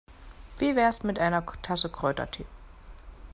[0.57, 2.47] Wie wär's mit einer Tasse Kräutertee?